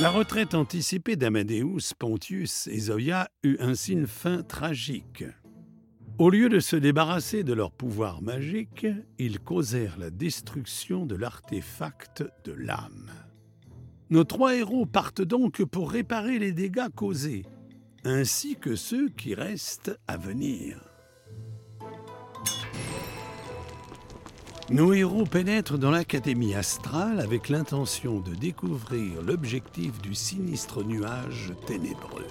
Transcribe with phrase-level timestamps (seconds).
[0.00, 5.24] La retraite anticipée d'Amadeus, Pontius et Zoya eut ainsi une fin tragique.
[6.18, 8.86] Au lieu de se débarrasser de leur pouvoir magique,
[9.18, 13.10] ils causèrent la destruction de l'artefact de l'âme.
[14.10, 17.44] Nos trois héros partent donc pour réparer les dégâts causés,
[18.04, 20.87] ainsi que ceux qui restent à venir.
[24.70, 32.26] Nos héros pénètrent dans l'Académie astrale avec l'intention de découvrir l'objectif du sinistre nuage ténébreux.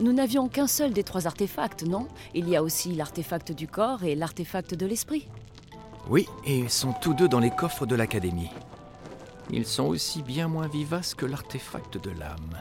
[0.00, 2.08] Nous n'avions qu'un seul des trois artefacts, non?
[2.34, 5.28] Il y a aussi l'artefact du corps et l'artefact de l'esprit.
[6.10, 8.50] Oui, et ils sont tous deux dans les coffres de l'Académie.
[9.50, 12.58] Ils sont aussi bien moins vivaces que l'artefact de l'âme.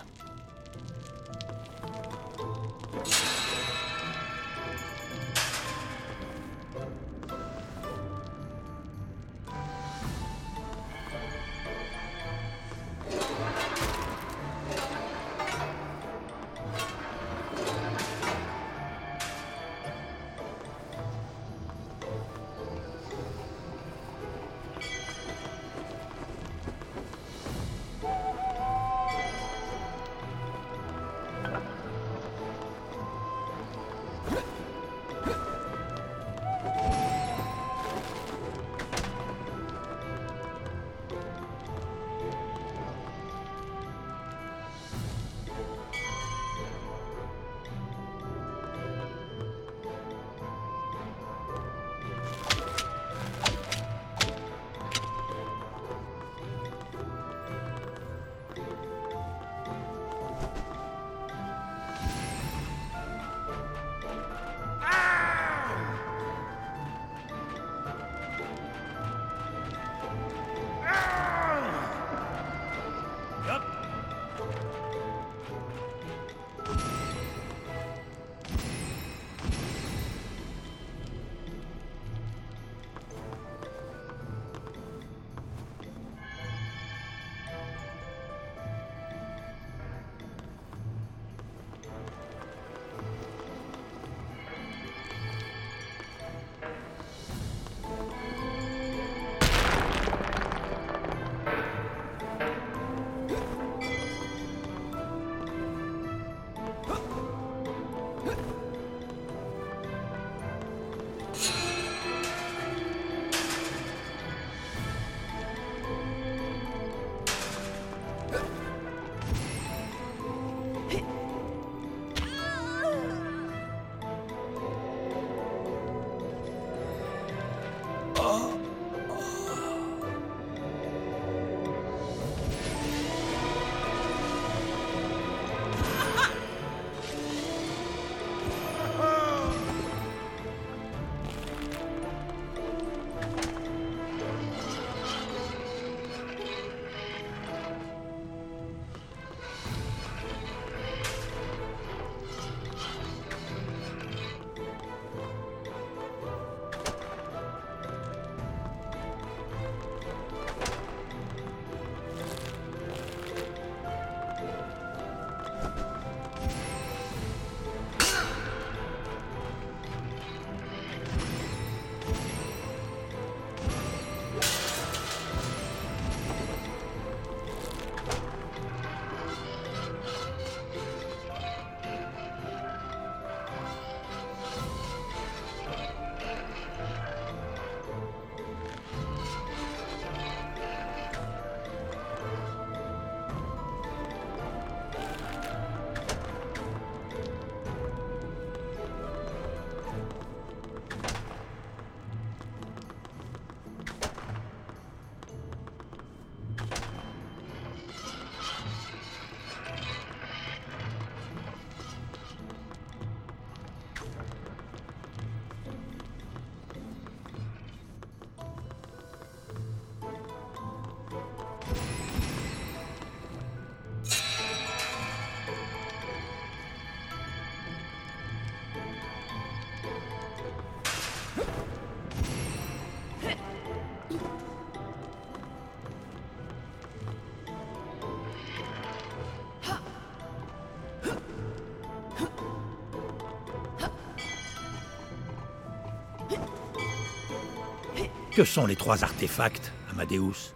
[248.35, 250.56] Que sont les trois artefacts, Amadeus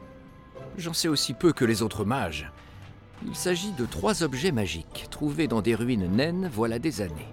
[0.80, 2.52] J'en sais aussi peu que les autres mages.
[3.24, 7.32] Il s'agit de trois objets magiques trouvés dans des ruines naines voilà des années.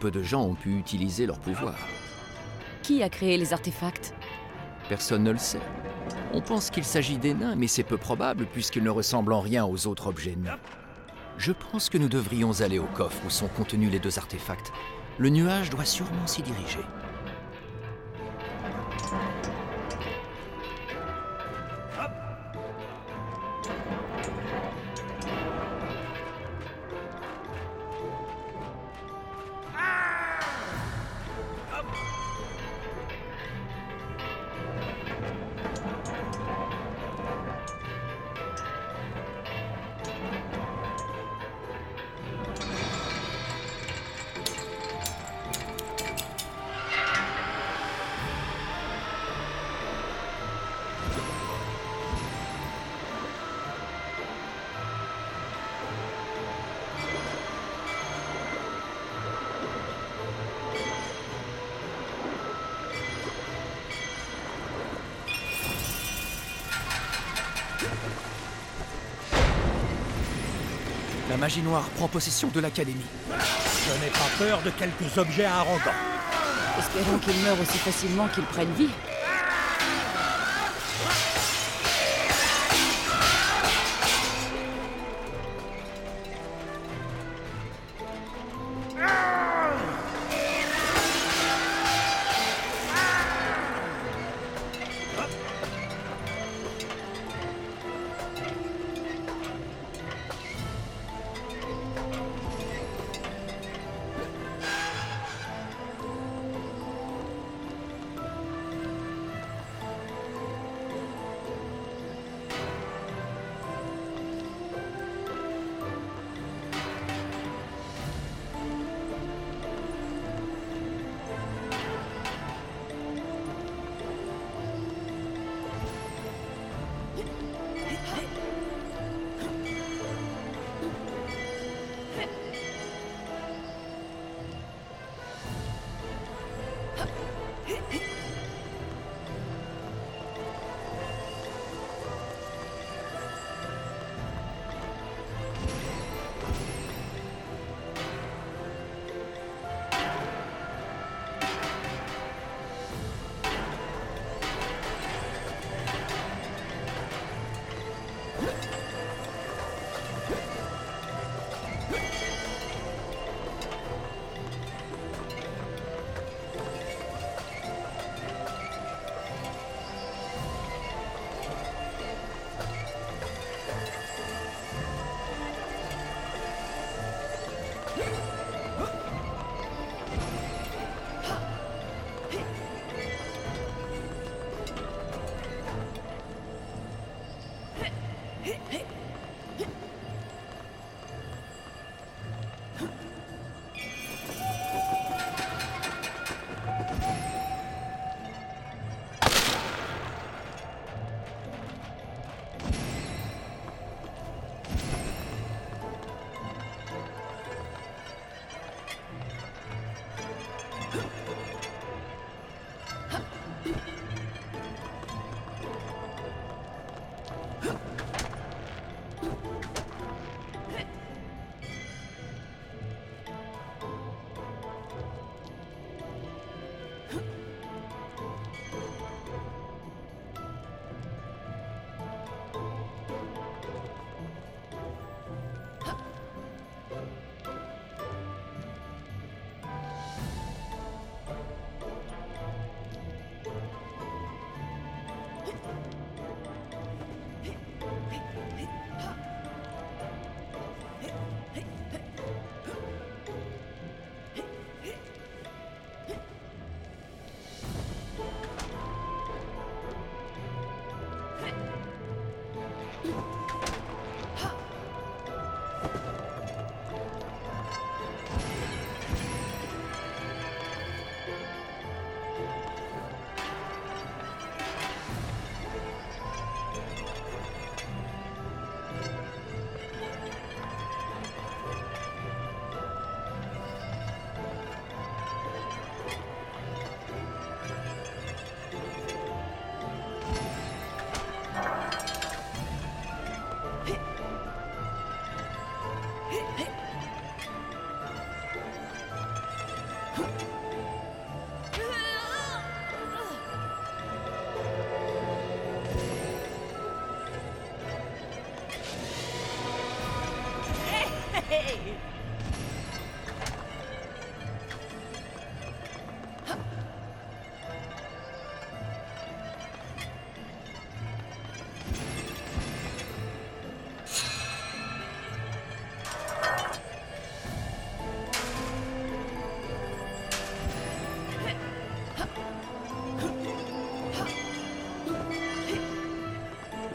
[0.00, 1.74] Peu de gens ont pu utiliser leur pouvoir.
[2.82, 4.14] Qui a créé les artefacts
[4.88, 5.60] Personne ne le sait.
[6.32, 9.66] On pense qu'il s'agit des nains, mais c'est peu probable puisqu'ils ne ressemblent en rien
[9.66, 10.58] aux autres objets nains.
[11.36, 14.72] Je pense que nous devrions aller au coffre où sont contenus les deux artefacts.
[15.18, 16.80] Le nuage doit sûrement s'y diriger.
[71.28, 73.04] La magie noire prend possession de l'académie.
[73.28, 76.00] Je n'ai pas peur de quelques objets arrogants.
[76.78, 78.90] Espérons qu'ils meurent aussi facilement qu'ils prennent vie.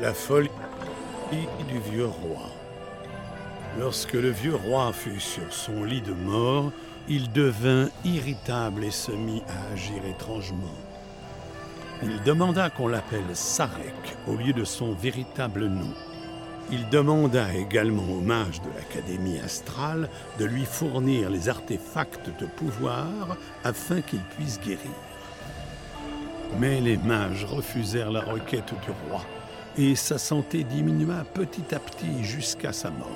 [0.01, 0.49] La folie
[1.31, 2.49] du vieux roi.
[3.77, 6.71] Lorsque le vieux roi fut sur son lit de mort,
[7.07, 10.75] il devint irritable et se mit à agir étrangement.
[12.01, 15.93] Il demanda qu'on l'appelle Sarek au lieu de son véritable nom.
[16.71, 23.37] Il demanda également au mage de l'Académie astrale de lui fournir les artefacts de pouvoir
[23.63, 24.79] afin qu'il puisse guérir.
[26.57, 29.21] Mais les mages refusèrent la requête du roi
[29.77, 33.07] et sa santé diminua petit à petit jusqu'à sa mort.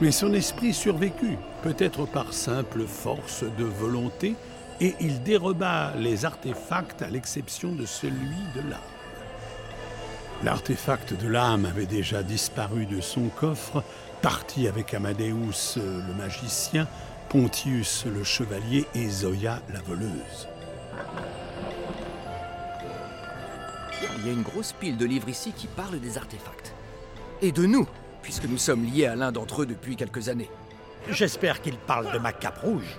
[0.00, 4.34] Mais son esprit survécut, peut-être par simple force de volonté,
[4.80, 8.80] et il déroba les artefacts à l'exception de celui de l'âme.
[10.44, 13.84] L'artefact de l'âme avait déjà disparu de son coffre,
[14.22, 16.88] parti avec Amadeus le magicien,
[17.28, 20.48] Pontius le chevalier et Zoya la voleuse.
[24.18, 26.74] Il y a une grosse pile de livres ici qui parlent des artefacts.
[27.40, 27.86] Et de nous,
[28.22, 30.50] puisque nous sommes liés à l'un d'entre eux depuis quelques années.
[31.08, 32.98] J'espère qu'il parle de ma cape rouge.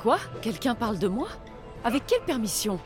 [0.00, 0.18] Quoi?
[0.40, 1.28] Quelqu'un parle de moi?
[1.84, 2.78] Avec quelle permission?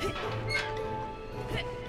[0.00, 1.87] えっ!?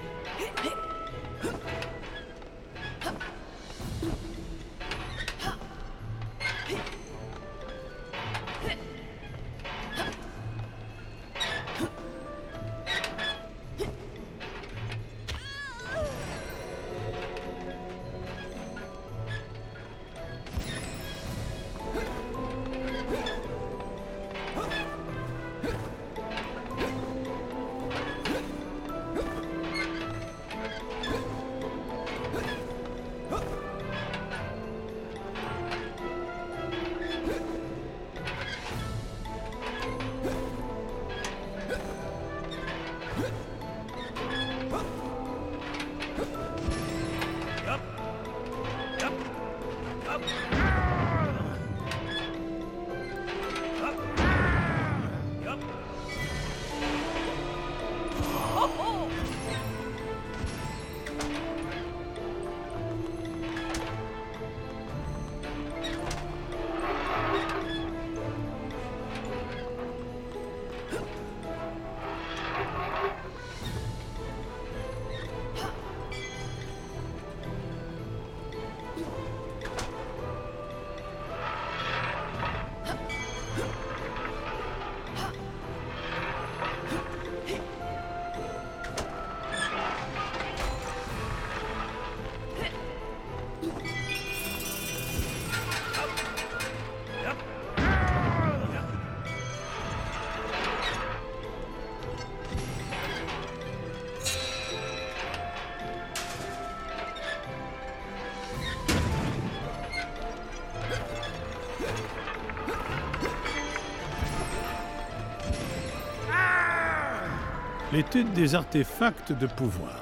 [117.92, 120.00] L'étude des artefacts de pouvoir.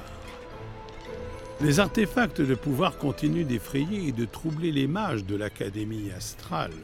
[1.63, 6.75] Les artefacts de pouvoir continuent d'effrayer et de troubler les mages de l'Académie astrale.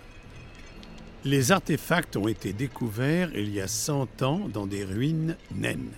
[1.26, 5.92] Les artefacts ont été découverts il y a 100 ans dans des ruines naines.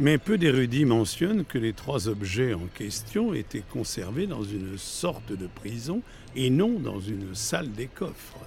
[0.00, 5.32] Mais peu d'érudits mentionnent que les trois objets en question étaient conservés dans une sorte
[5.32, 6.02] de prison
[6.36, 8.38] et non dans une salle des coffres.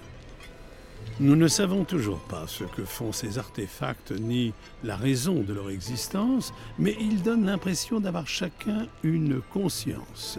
[1.20, 5.70] Nous ne savons toujours pas ce que font ces artefacts ni la raison de leur
[5.70, 10.38] existence, mais ils donnent l'impression d'avoir chacun une conscience.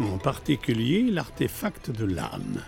[0.00, 2.60] En particulier l'artefact de l'âme.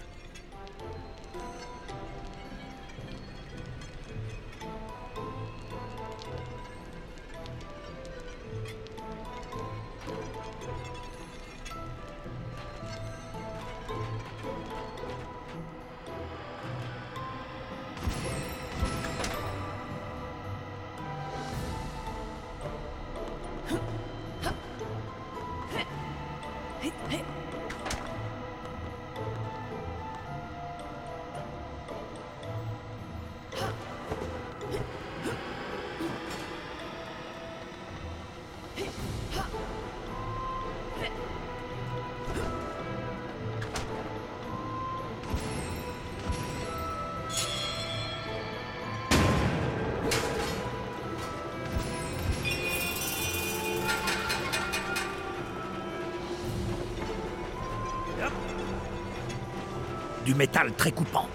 [60.28, 61.26] Du métal très coupant.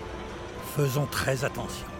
[0.76, 1.93] Faisons très attention.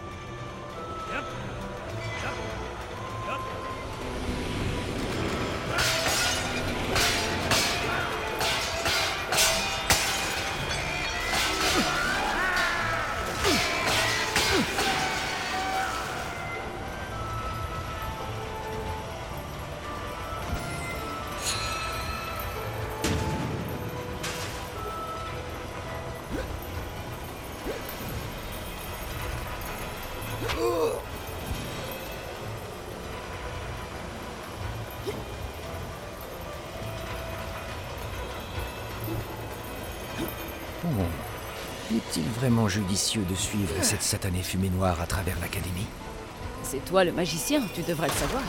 [42.44, 45.86] Vraiment judicieux de suivre cette satanée fumée noire à travers l'académie
[46.62, 48.42] C'est toi le magicien, tu devrais le savoir.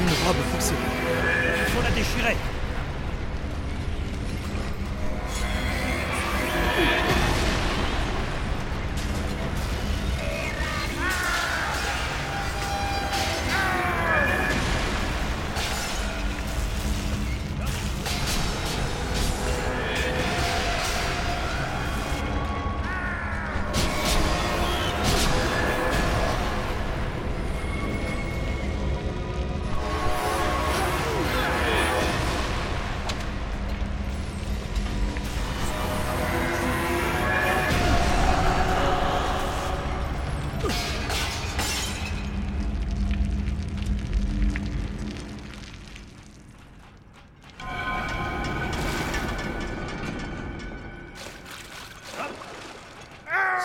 [0.00, 0.84] Une robe fonctionnelle.
[1.66, 2.36] Il faut la déchirer.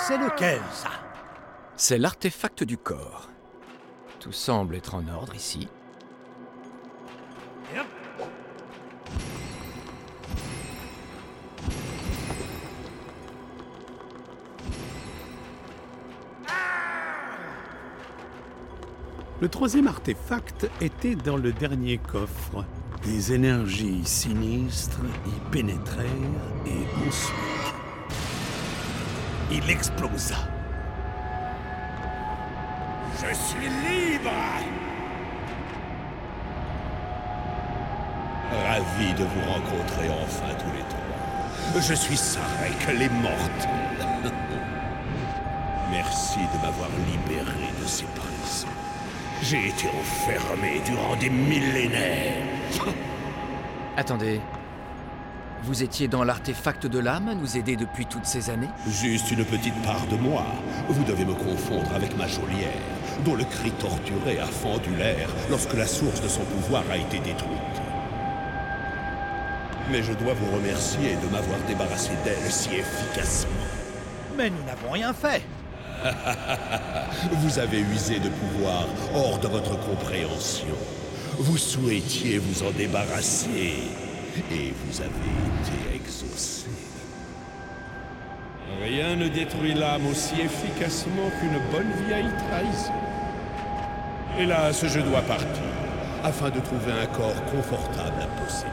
[0.10, 0.89] C'est lequel, ça?
[1.76, 3.30] C'est l'artefact du corps.
[4.19, 5.67] Tout semble être en ordre ici.
[19.39, 22.65] Le troisième artefact était dans le dernier coffre.
[23.04, 26.08] Des énergies sinistres y pénétrèrent
[26.65, 27.48] et ensuite...
[29.51, 30.35] Il explosa.
[33.15, 34.31] Je suis libre
[38.51, 41.81] Ravi de vous rencontrer enfin tous les trois.
[41.81, 44.31] Je suis Sarek, les mortels.
[45.91, 48.67] Merci de m'avoir libéré de ces prisons.
[49.41, 52.45] J'ai été enfermé durant des millénaires.
[53.97, 54.41] Attendez.
[55.63, 59.43] Vous étiez dans l'artefact de l'âme à nous aider depuis toutes ces années Juste une
[59.43, 60.45] petite part de moi.
[60.88, 62.82] Vous devez me confondre avec ma geôlière,
[63.26, 67.19] dont le cri torturé a fendu l'air lorsque la source de son pouvoir a été
[67.19, 67.60] détruite.
[69.91, 73.52] Mais je dois vous remercier de m'avoir débarrassé d'elle si efficacement.
[74.38, 75.41] Mais nous n'avons rien fait.
[77.34, 80.78] Vous avez usé de pouvoir hors de votre compréhension.
[81.38, 83.74] Vous souhaitiez vous en débarrasser.
[84.52, 86.67] Et vous avez été exaucé.
[88.82, 92.93] Rien ne détruit l'âme aussi efficacement qu'une bonne vieille trahison.
[94.38, 95.47] Hélas, je dois partir,
[96.23, 98.71] afin de trouver un corps confortable à posséder.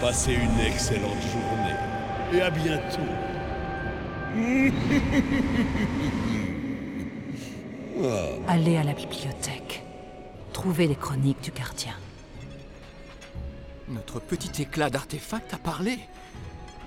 [0.00, 1.78] Passez une excellente journée,
[2.34, 3.00] et à bientôt.
[8.48, 9.82] Allez à la bibliothèque.
[10.52, 11.94] Trouvez les chroniques du gardien.
[13.90, 15.98] Notre petit éclat d'artefact a parlé.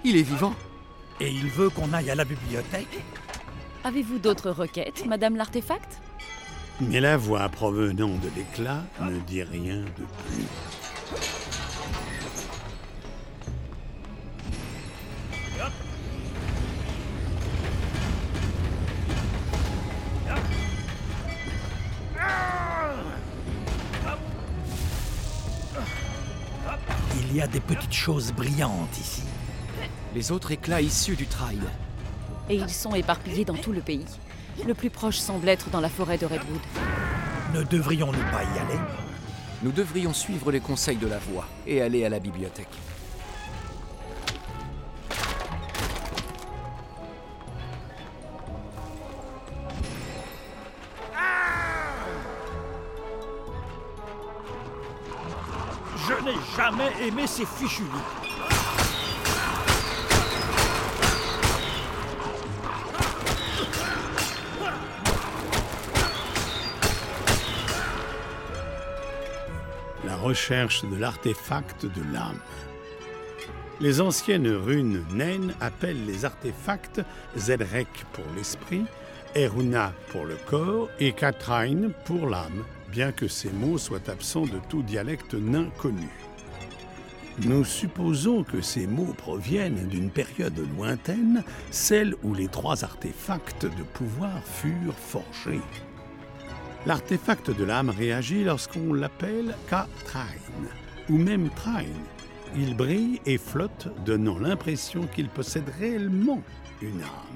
[0.06, 0.54] Il est vivant.
[1.20, 3.00] Et il veut qu'on aille à la bibliothèque
[3.84, 6.00] Avez-vous d'autres requêtes, Madame l'artefact?
[6.80, 10.46] Mais la voix provenant de l'éclat ne dit rien de plus.
[27.34, 29.24] Il y a des petites choses brillantes ici.
[30.13, 31.58] Les autres éclats issus du trail.
[32.48, 34.06] Et ils sont éparpillés dans tout le pays.
[34.67, 36.62] Le plus proche semble être dans la forêt de Redwood.
[37.56, 38.80] Ne devrions-nous pas y aller?
[39.63, 42.67] Nous devrions suivre les conseils de la voix et aller à la bibliothèque.
[56.73, 57.83] Jamais aimé ces fichus.
[70.05, 72.39] La recherche de l'artefact de l'âme.
[73.79, 77.01] Les anciennes runes naines appellent les artefacts
[77.38, 78.86] Zedrek pour l'esprit,
[79.36, 84.59] Eruna pour le corps et Katrain pour l'âme, bien que ces mots soient absents de
[84.69, 86.09] tout dialecte nain connu.
[87.39, 93.84] Nous supposons que ces mots proviennent d'une période lointaine, celle où les trois artefacts de
[93.93, 95.62] pouvoir furent forgés.
[96.86, 100.19] L'artefact de l'âme réagit lorsqu'on l'appelle Ka-Train,
[101.10, 101.86] ou même Train.
[102.56, 106.41] Il brille et flotte, donnant l'impression qu'il possède réellement
[106.82, 107.34] une âme.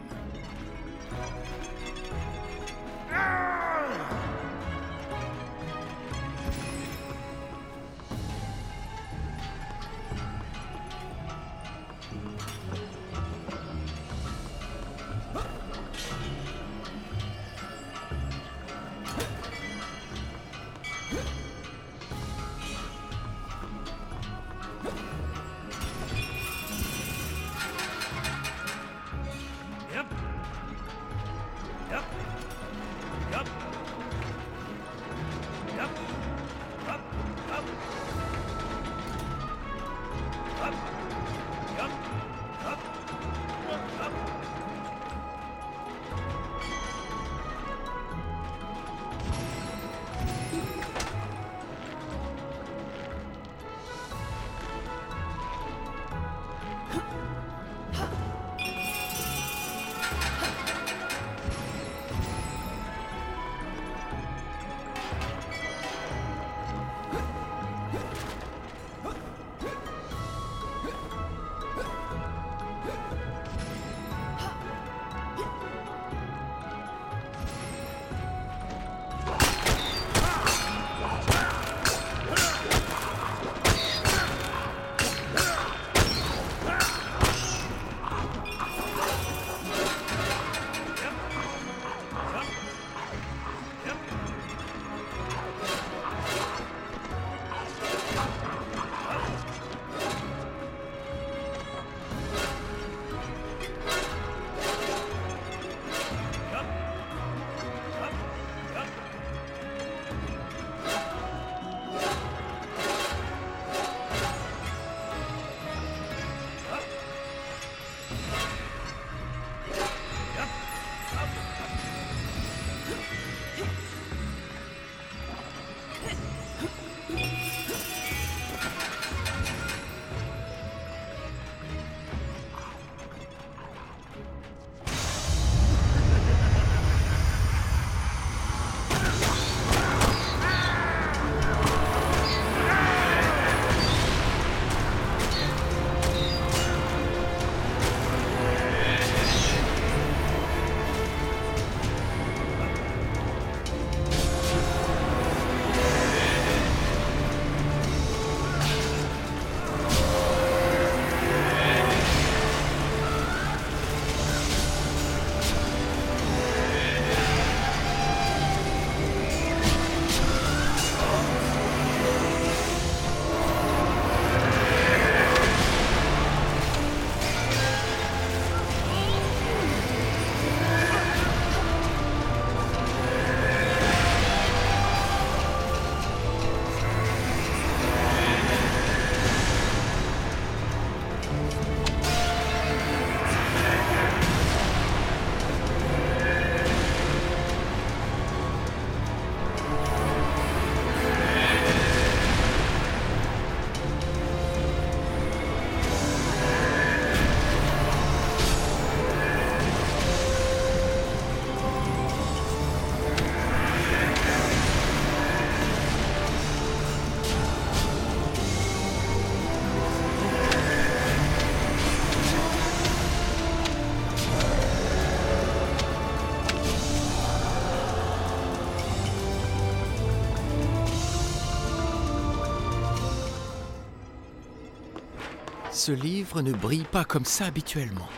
[235.78, 238.10] Ce livre ne brille pas comme ça habituellement.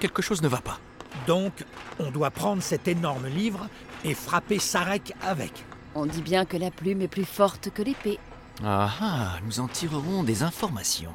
[0.00, 0.78] Quelque chose ne va pas.
[1.26, 1.64] Donc,
[1.98, 3.68] on doit prendre cet énorme livre
[4.04, 5.64] et frapper Sarek avec.
[5.94, 8.18] On dit bien que la plume est plus forte que l'épée.
[8.62, 11.14] Ah ah, nous en tirerons des informations.